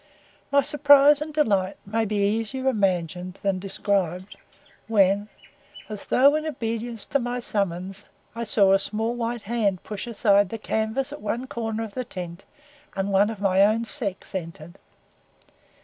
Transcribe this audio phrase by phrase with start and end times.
[0.51, 4.35] My surprise and delight may be easier imagined than described,
[4.87, 5.29] when,
[5.89, 10.49] as though in obedience to my summons, I saw a small white hand push aside
[10.49, 12.45] the canvas at one corner of the tent,
[12.95, 14.79] and one of my own sex entered.